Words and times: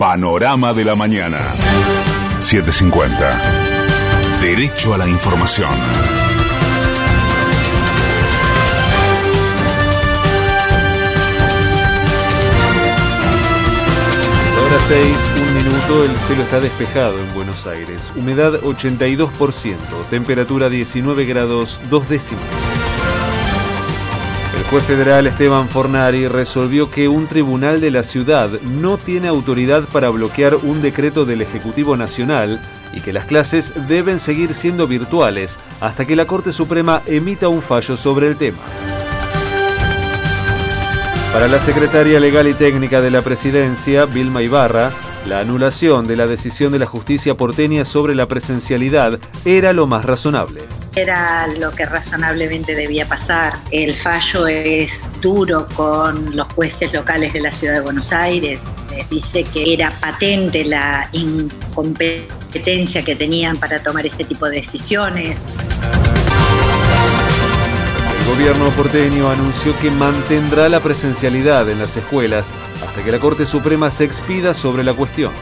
Panorama 0.00 0.72
de 0.72 0.82
la 0.82 0.94
Mañana. 0.94 1.36
750. 2.40 3.38
Derecho 4.40 4.94
a 4.94 4.96
la 4.96 5.06
información. 5.06 5.68
Hora 14.64 14.78
6, 14.88 15.16
un 15.36 15.54
minuto, 15.54 16.04
el 16.04 16.16
cielo 16.26 16.44
está 16.44 16.60
despejado 16.60 17.18
en 17.18 17.34
Buenos 17.34 17.66
Aires. 17.66 18.10
Humedad 18.16 18.54
82%, 18.54 19.76
temperatura 20.08 20.70
19 20.70 21.26
grados 21.26 21.78
2 21.90 22.08
décimos. 22.08 22.79
Juez 24.70 24.84
federal 24.84 25.26
Esteban 25.26 25.68
Fornari 25.68 26.28
resolvió 26.28 26.92
que 26.92 27.08
un 27.08 27.26
tribunal 27.26 27.80
de 27.80 27.90
la 27.90 28.04
ciudad 28.04 28.48
no 28.62 28.98
tiene 28.98 29.26
autoridad 29.26 29.82
para 29.88 30.10
bloquear 30.10 30.54
un 30.54 30.80
decreto 30.80 31.24
del 31.24 31.42
Ejecutivo 31.42 31.96
Nacional 31.96 32.60
y 32.94 33.00
que 33.00 33.12
las 33.12 33.24
clases 33.24 33.72
deben 33.88 34.20
seguir 34.20 34.54
siendo 34.54 34.86
virtuales 34.86 35.58
hasta 35.80 36.04
que 36.04 36.14
la 36.14 36.26
Corte 36.26 36.52
Suprema 36.52 37.02
emita 37.06 37.48
un 37.48 37.62
fallo 37.62 37.96
sobre 37.96 38.28
el 38.28 38.36
tema. 38.36 38.58
Para 41.32 41.48
la 41.48 41.58
secretaria 41.58 42.20
legal 42.20 42.46
y 42.46 42.54
técnica 42.54 43.00
de 43.00 43.10
la 43.10 43.22
presidencia, 43.22 44.04
Vilma 44.04 44.40
Ibarra, 44.40 44.92
la 45.26 45.40
anulación 45.40 46.06
de 46.06 46.14
la 46.14 46.28
decisión 46.28 46.70
de 46.70 46.78
la 46.78 46.86
justicia 46.86 47.34
porteña 47.34 47.84
sobre 47.84 48.14
la 48.14 48.26
presencialidad 48.26 49.18
era 49.44 49.72
lo 49.72 49.88
más 49.88 50.04
razonable. 50.04 50.60
Era 50.94 51.46
lo 51.46 51.70
que 51.70 51.86
razonablemente 51.86 52.74
debía 52.74 53.06
pasar. 53.06 53.54
El 53.70 53.94
fallo 53.94 54.48
es 54.48 55.06
duro 55.20 55.68
con 55.74 56.34
los 56.34 56.52
jueces 56.52 56.92
locales 56.92 57.32
de 57.32 57.40
la 57.40 57.52
ciudad 57.52 57.74
de 57.74 57.80
Buenos 57.80 58.12
Aires. 58.12 58.60
Dice 59.08 59.44
que 59.44 59.72
era 59.72 59.92
patente 60.00 60.64
la 60.64 61.08
incompetencia 61.12 63.04
que 63.04 63.14
tenían 63.14 63.56
para 63.56 63.80
tomar 63.80 64.04
este 64.04 64.24
tipo 64.24 64.46
de 64.46 64.56
decisiones. 64.56 65.46
El 68.18 68.36
gobierno 68.36 68.68
porteño 68.70 69.30
anunció 69.30 69.78
que 69.78 69.90
mantendrá 69.90 70.68
la 70.68 70.80
presencialidad 70.80 71.68
en 71.70 71.78
las 71.78 71.96
escuelas 71.96 72.50
hasta 72.84 73.04
que 73.04 73.12
la 73.12 73.18
Corte 73.18 73.46
Suprema 73.46 73.90
se 73.90 74.04
expida 74.04 74.54
sobre 74.54 74.82
la 74.82 74.92
cuestión. 74.92 75.32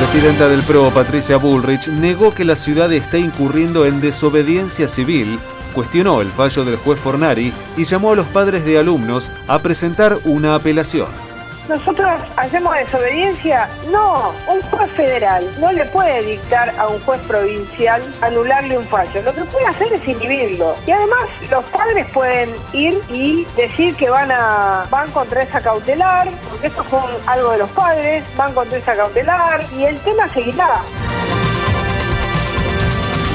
Presidenta 0.00 0.48
del 0.48 0.62
PRO, 0.62 0.90
Patricia 0.90 1.36
Bullrich, 1.36 1.88
negó 1.88 2.32
que 2.32 2.46
la 2.46 2.56
ciudad 2.56 2.90
está 2.90 3.18
incurriendo 3.18 3.84
en 3.84 4.00
desobediencia 4.00 4.88
civil, 4.88 5.38
cuestionó 5.74 6.22
el 6.22 6.30
fallo 6.30 6.64
del 6.64 6.76
juez 6.76 6.98
Fornari 6.98 7.52
y 7.76 7.84
llamó 7.84 8.12
a 8.12 8.16
los 8.16 8.26
padres 8.28 8.64
de 8.64 8.78
alumnos 8.78 9.30
a 9.46 9.58
presentar 9.58 10.16
una 10.24 10.54
apelación. 10.54 11.29
¿Nosotros 11.68 12.10
hacemos 12.36 12.74
desobediencia? 12.74 13.68
No, 13.90 14.32
un 14.48 14.60
juez 14.62 14.90
federal 14.92 15.48
no 15.60 15.70
le 15.72 15.84
puede 15.86 16.24
dictar 16.24 16.74
a 16.78 16.88
un 16.88 17.00
juez 17.00 17.20
provincial 17.26 18.02
anularle 18.22 18.78
un 18.78 18.84
fallo. 18.86 19.22
Lo 19.22 19.32
que 19.34 19.42
puede 19.44 19.66
hacer 19.66 19.92
es 19.92 20.08
inhibirlo. 20.08 20.74
Y 20.86 20.90
además 20.90 21.28
los 21.50 21.64
padres 21.66 22.06
pueden 22.12 22.50
ir 22.72 23.00
y 23.08 23.46
decir 23.56 23.94
que 23.94 24.10
van 24.10 24.30
a 24.32 24.84
van 24.90 25.10
contra 25.12 25.42
esa 25.42 25.60
cautelar, 25.60 26.28
porque 26.48 26.66
esto 26.68 26.84
fue 26.84 27.00
algo 27.26 27.52
de 27.52 27.58
los 27.58 27.70
padres, 27.70 28.24
van 28.36 28.52
contra 28.54 28.78
esa 28.78 28.96
cautelar 28.96 29.64
y 29.76 29.84
el 29.84 29.98
tema 30.00 30.28
seguirá. 30.32 30.80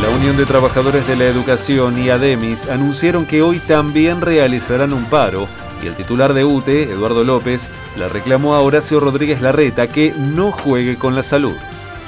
La 0.02 0.10
Unión 0.10 0.36
de 0.38 0.46
Trabajadores 0.46 1.08
de 1.08 1.16
la 1.16 1.24
Educación 1.24 1.98
y 1.98 2.10
ADEMIS 2.10 2.70
anunciaron 2.70 3.26
que 3.26 3.42
hoy 3.42 3.60
también 3.60 4.22
realizarán 4.22 4.94
un 4.94 5.06
paro 5.06 5.48
y 5.84 5.88
el 5.88 5.96
titular 5.96 6.34
de 6.34 6.46
UTE, 6.46 6.92
Eduardo 6.92 7.24
López, 7.24 7.70
le 7.98 8.08
reclamó 8.08 8.56
a 8.56 8.62
Horacio 8.62 9.00
Rodríguez 9.00 9.42
Larreta 9.42 9.88
que 9.88 10.14
no 10.18 10.52
juegue 10.52 10.96
con 10.96 11.16
la 11.16 11.24
salud. 11.24 11.56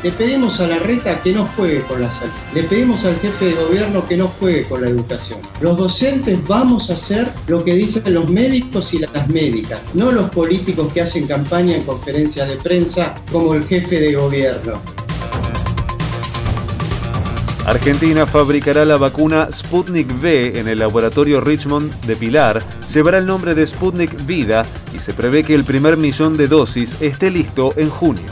Le 0.03 0.11
pedimos 0.11 0.59
a 0.59 0.67
Larreta 0.67 1.21
que 1.21 1.33
no 1.33 1.45
juegue 1.45 1.81
con 1.81 2.01
la 2.01 2.11
salud. 2.11 2.33
Le 2.53 2.63
pedimos 2.63 3.03
al 3.05 3.19
jefe 3.19 3.45
de 3.45 3.53
gobierno 3.55 4.07
que 4.07 4.15
no 4.15 4.27
juegue 4.27 4.63
con 4.63 4.81
la 4.81 4.89
educación. 4.89 5.39
Los 5.59 5.77
docentes 5.77 6.37
vamos 6.47 6.91
a 6.91 6.93
hacer 6.93 7.31
lo 7.47 7.63
que 7.63 7.73
dicen 7.73 8.13
los 8.13 8.29
médicos 8.29 8.93
y 8.93 8.99
las 8.99 9.27
médicas, 9.27 9.81
no 9.95 10.11
los 10.11 10.29
políticos 10.29 10.93
que 10.93 11.01
hacen 11.01 11.25
campaña 11.25 11.75
en 11.75 11.83
conferencias 11.83 12.47
de 12.47 12.57
prensa 12.57 13.15
como 13.31 13.55
el 13.55 13.65
jefe 13.65 13.99
de 13.99 14.13
gobierno. 14.13 14.96
Argentina 17.67 18.25
fabricará 18.25 18.85
la 18.85 18.95
vacuna 18.95 19.49
Sputnik 19.51 20.09
V 20.21 20.57
en 20.57 20.69
el 20.69 20.79
laboratorio 20.79 21.41
Richmond 21.41 21.93
de 22.05 22.15
Pilar, 22.15 22.63
llevará 22.93 23.17
el 23.17 23.25
nombre 23.25 23.55
de 23.55 23.67
Sputnik 23.67 24.25
Vida 24.25 24.65
y 24.95 24.99
se 24.99 25.13
prevé 25.13 25.43
que 25.43 25.53
el 25.53 25.65
primer 25.65 25.97
millón 25.97 26.37
de 26.37 26.47
dosis 26.47 26.95
esté 27.01 27.29
listo 27.29 27.73
en 27.75 27.89
junio. 27.89 28.31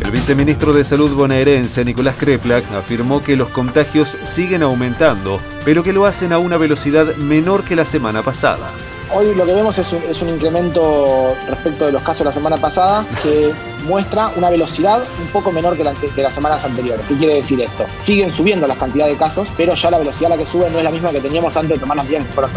El 0.00 0.10
viceministro 0.10 0.72
de 0.72 0.84
Salud 0.84 1.12
bonaerense, 1.12 1.84
Nicolás 1.84 2.16
Kreplak, 2.16 2.64
afirmó 2.72 3.22
que 3.22 3.36
los 3.36 3.50
contagios 3.50 4.16
siguen 4.24 4.62
aumentando, 4.62 5.38
pero 5.66 5.82
que 5.82 5.92
lo 5.92 6.06
hacen 6.06 6.32
a 6.32 6.38
una 6.38 6.56
velocidad 6.56 7.14
menor 7.16 7.62
que 7.62 7.76
la 7.76 7.84
semana 7.84 8.22
pasada. 8.22 8.70
Hoy 9.10 9.34
lo 9.34 9.46
que 9.46 9.54
vemos 9.54 9.78
es 9.78 9.92
un, 9.92 10.28
incremento 10.28 11.34
respecto 11.46 11.86
de 11.86 11.92
los 11.92 12.02
casos 12.02 12.20
de 12.20 12.24
la 12.26 12.32
semana 12.32 12.56
pasada 12.58 13.06
que 13.22 13.52
muestra 13.84 14.30
una 14.36 14.50
velocidad 14.50 15.02
un 15.20 15.28
poco 15.28 15.50
menor 15.50 15.76
que, 15.76 15.84
la, 15.84 15.94
que, 15.94 16.22
las 16.22 16.34
semanas 16.34 16.62
anteriores. 16.64 17.06
¿Qué 17.08 17.16
quiere 17.16 17.34
decir 17.36 17.60
esto? 17.60 17.86
Siguen 17.94 18.30
subiendo 18.30 18.66
las 18.66 18.76
cantidades 18.76 19.14
de 19.14 19.18
casos, 19.18 19.48
pero 19.56 19.74
ya 19.74 19.90
la 19.90 19.98
velocidad 19.98 20.32
a 20.32 20.36
la 20.36 20.38
que 20.42 20.46
suben 20.46 20.72
no 20.72 20.78
es 20.78 20.84
la 20.84 20.90
misma 20.90 21.10
que 21.10 21.20
teníamos 21.20 21.56
antes 21.56 21.76
de 21.76 21.78
tomar 21.78 21.96
las 21.96 22.06
medidas 22.06 22.26
que 22.26 22.32
fueron. 22.32 22.50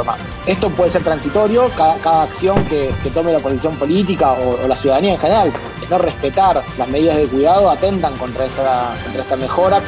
Esto 0.45 0.69
puede 0.69 0.91
ser 0.91 1.03
transitorio, 1.03 1.69
cada, 1.75 2.23
acción 2.23 2.61
que, 2.65 2.93
tome 3.13 3.31
la 3.31 3.37
oposición 3.37 3.75
política 3.77 4.33
o, 4.33 4.67
la 4.67 4.75
ciudadanía 4.75 5.13
en 5.13 5.19
general, 5.19 5.53
no 5.89 5.97
respetar 5.97 6.63
las 6.77 6.87
medidas 6.87 7.17
de 7.17 7.27
cuidado, 7.27 7.69
atentan 7.69 8.15
contra 8.17 8.45
esta 8.45 9.35
mejora. 9.37 9.81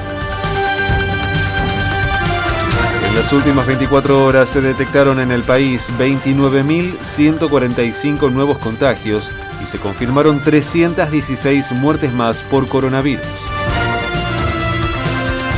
En 3.14 3.20
las 3.20 3.32
últimas 3.32 3.68
24 3.68 4.26
horas 4.26 4.50
se 4.50 4.60
detectaron 4.60 5.20
en 5.20 5.32
el 5.32 5.44
país 5.44 5.88
29.145 6.00 8.32
nuevos 8.32 8.58
contagios 8.58 9.30
y 9.62 9.68
se 9.68 9.78
confirmaron 9.78 10.42
316 10.42 11.74
muertes 11.74 12.12
más 12.12 12.42
por 12.42 12.68
coronavirus. 12.68 13.24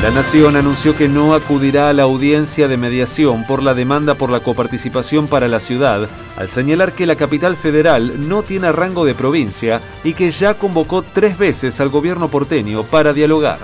La 0.03 0.11
Nación 0.11 0.57
anunció 0.57 0.97
que 0.97 1.07
no 1.07 1.33
acudirá 1.33 1.87
a 1.87 1.93
la 1.93 2.03
audiencia 2.03 2.67
de 2.67 2.75
mediación 2.75 3.45
por 3.45 3.63
la 3.63 3.73
demanda 3.73 4.15
por 4.15 4.31
la 4.31 4.41
coparticipación 4.41 5.29
para 5.29 5.47
la 5.47 5.61
ciudad, 5.61 6.09
al 6.35 6.49
señalar 6.49 6.91
que 6.91 7.05
la 7.05 7.15
capital 7.15 7.55
federal 7.55 8.27
no 8.27 8.43
tiene 8.43 8.73
rango 8.73 9.05
de 9.05 9.15
provincia 9.15 9.79
y 10.03 10.13
que 10.13 10.29
ya 10.31 10.55
convocó 10.55 11.03
tres 11.03 11.37
veces 11.37 11.79
al 11.79 11.87
gobierno 11.87 12.27
porteño 12.27 12.83
para 12.83 13.13
dialogar. 13.13 13.59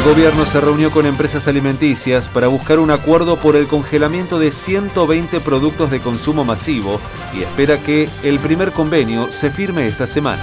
El 0.00 0.06
gobierno 0.06 0.46
se 0.46 0.62
reunió 0.62 0.90
con 0.90 1.04
empresas 1.04 1.46
alimenticias 1.46 2.26
para 2.26 2.48
buscar 2.48 2.78
un 2.78 2.90
acuerdo 2.90 3.36
por 3.36 3.54
el 3.54 3.66
congelamiento 3.66 4.38
de 4.38 4.50
120 4.50 5.40
productos 5.40 5.90
de 5.90 6.00
consumo 6.00 6.42
masivo 6.42 6.98
y 7.34 7.42
espera 7.42 7.76
que 7.76 8.08
el 8.22 8.38
primer 8.38 8.72
convenio 8.72 9.30
se 9.30 9.50
firme 9.50 9.86
esta 9.86 10.06
semana. 10.06 10.42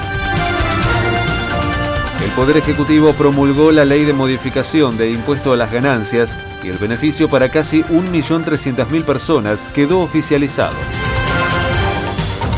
El 2.23 2.29
Poder 2.33 2.57
Ejecutivo 2.57 3.13
promulgó 3.13 3.71
la 3.71 3.83
ley 3.83 4.05
de 4.05 4.13
modificación 4.13 4.95
de 4.95 5.09
impuesto 5.09 5.53
a 5.53 5.57
las 5.57 5.71
ganancias 5.71 6.37
y 6.61 6.69
el 6.69 6.77
beneficio 6.77 7.27
para 7.27 7.49
casi 7.49 7.81
1.300.000 7.81 9.03
personas 9.05 9.69
quedó 9.69 10.01
oficializado. 10.01 10.75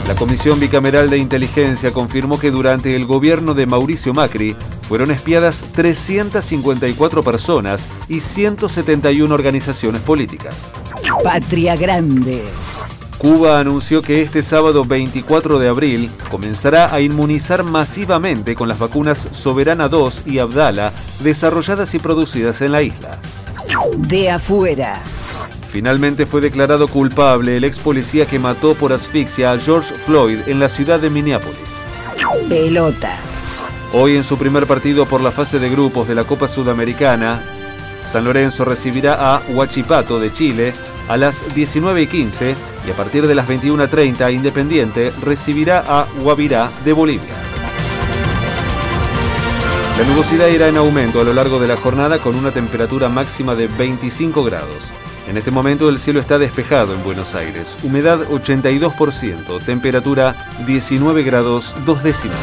La 0.09 0.15
Comisión 0.15 0.59
Bicameral 0.59 1.11
de 1.11 1.19
Inteligencia 1.19 1.91
confirmó 1.91 2.39
que 2.39 2.49
durante 2.49 2.95
el 2.95 3.05
gobierno 3.05 3.53
de 3.53 3.67
Mauricio 3.67 4.11
Macri 4.11 4.55
fueron 4.87 5.11
espiadas 5.11 5.63
354 5.73 7.21
personas 7.21 7.87
y 8.07 8.19
171 8.19 9.31
organizaciones 9.31 10.01
políticas. 10.01 10.55
Patria 11.23 11.75
Grande. 11.75 12.43
Cuba 13.19 13.59
anunció 13.59 14.01
que 14.01 14.23
este 14.23 14.41
sábado 14.41 14.83
24 14.83 15.59
de 15.59 15.67
abril 15.67 16.09
comenzará 16.31 16.91
a 16.91 17.01
inmunizar 17.01 17.61
masivamente 17.61 18.55
con 18.55 18.67
las 18.67 18.79
vacunas 18.79 19.27
Soberana 19.31 19.89
2 19.89 20.23
y 20.25 20.39
Abdala 20.39 20.91
desarrolladas 21.19 21.93
y 21.93 21.99
producidas 21.99 22.63
en 22.63 22.71
la 22.71 22.81
isla. 22.81 23.19
De 23.97 24.31
afuera. 24.31 25.03
Finalmente 25.71 26.25
fue 26.25 26.41
declarado 26.41 26.87
culpable 26.87 27.55
el 27.55 27.63
ex 27.63 27.77
policía 27.77 28.25
que 28.25 28.39
mató 28.39 28.73
por 28.73 28.91
asfixia 28.91 29.51
a 29.51 29.59
George 29.59 29.93
Floyd 30.05 30.39
en 30.47 30.59
la 30.59 30.69
ciudad 30.69 30.99
de 30.99 31.09
Minneapolis. 31.09 31.57
Pelota. 32.47 33.17
Hoy 33.93 34.15
en 34.15 34.23
su 34.23 34.37
primer 34.37 34.67
partido 34.67 35.05
por 35.05 35.21
la 35.21 35.31
fase 35.31 35.59
de 35.59 35.69
grupos 35.69 36.07
de 36.07 36.15
la 36.15 36.23
Copa 36.23 36.47
Sudamericana, 36.47 37.41
San 38.11 38.25
Lorenzo 38.25 38.65
recibirá 38.65 39.35
a 39.35 39.41
Huachipato 39.49 40.19
de 40.19 40.33
Chile 40.33 40.73
a 41.07 41.17
las 41.17 41.53
19 41.53 42.03
y 42.03 42.07
15 42.07 42.55
y 42.87 42.91
a 42.91 42.93
partir 42.93 43.27
de 43.27 43.35
las 43.35 43.47
21.30 43.47 44.33
Independiente 44.33 45.11
recibirá 45.21 45.83
a 45.87 46.07
Guavirá 46.21 46.71
de 46.83 46.93
Bolivia. 46.93 47.48
La 49.99 50.05
nubosidad 50.05 50.47
irá 50.47 50.69
en 50.69 50.77
aumento 50.77 51.19
a 51.19 51.25
lo 51.25 51.33
largo 51.33 51.59
de 51.59 51.67
la 51.67 51.75
jornada 51.75 52.19
con 52.19 52.33
una 52.37 52.51
temperatura 52.51 53.09
máxima 53.09 53.53
de 53.53 53.67
25 53.67 54.45
grados. 54.45 54.93
En 55.27 55.35
este 55.35 55.51
momento 55.51 55.89
el 55.89 55.99
cielo 55.99 56.21
está 56.21 56.39
despejado 56.39 56.93
en 56.93 57.03
Buenos 57.03 57.35
Aires. 57.35 57.77
Humedad 57.83 58.21
82%, 58.29 59.61
temperatura 59.65 60.47
19 60.65 61.23
grados 61.23 61.75
2 61.85 62.01
décimas. 62.01 62.37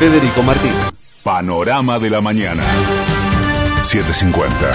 Federico 0.00 0.42
Martín. 0.42 0.72
Panorama 1.22 2.00
de 2.00 2.10
la 2.10 2.20
mañana. 2.20 2.64
750. 3.82 4.72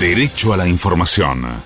Derecho 0.00 0.52
a 0.52 0.56
la 0.56 0.66
información. 0.66 1.62